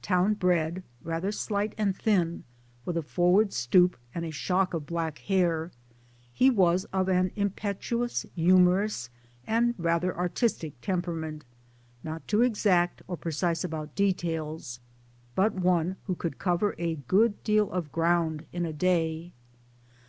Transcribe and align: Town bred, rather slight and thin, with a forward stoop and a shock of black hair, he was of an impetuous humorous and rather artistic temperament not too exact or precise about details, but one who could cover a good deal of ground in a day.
Town 0.00 0.34
bred, 0.34 0.84
rather 1.02 1.32
slight 1.32 1.74
and 1.76 1.96
thin, 1.96 2.44
with 2.84 2.96
a 2.96 3.02
forward 3.02 3.52
stoop 3.52 3.96
and 4.14 4.24
a 4.24 4.30
shock 4.30 4.74
of 4.74 4.86
black 4.86 5.18
hair, 5.18 5.72
he 6.32 6.50
was 6.50 6.84
of 6.92 7.08
an 7.08 7.32
impetuous 7.34 8.24
humorous 8.36 9.10
and 9.44 9.74
rather 9.78 10.16
artistic 10.16 10.80
temperament 10.82 11.44
not 12.04 12.28
too 12.28 12.42
exact 12.42 13.02
or 13.08 13.16
precise 13.16 13.64
about 13.64 13.96
details, 13.96 14.78
but 15.34 15.54
one 15.54 15.96
who 16.04 16.14
could 16.14 16.38
cover 16.38 16.76
a 16.78 16.94
good 17.08 17.42
deal 17.42 17.68
of 17.72 17.90
ground 17.90 18.46
in 18.52 18.64
a 18.64 18.72
day. 18.72 19.32